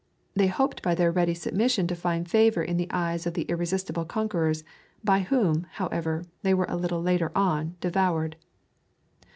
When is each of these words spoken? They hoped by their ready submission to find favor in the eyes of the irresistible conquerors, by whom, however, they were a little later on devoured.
They 0.33 0.47
hoped 0.47 0.81
by 0.81 0.95
their 0.95 1.11
ready 1.11 1.35
submission 1.35 1.85
to 1.85 1.95
find 1.95 2.27
favor 2.27 2.63
in 2.63 2.77
the 2.77 2.87
eyes 2.89 3.27
of 3.27 3.35
the 3.35 3.43
irresistible 3.43 4.03
conquerors, 4.03 4.63
by 5.03 5.19
whom, 5.19 5.67
however, 5.73 6.25
they 6.41 6.55
were 6.55 6.65
a 6.67 6.75
little 6.75 7.03
later 7.03 7.31
on 7.37 7.75
devoured. 7.81 8.35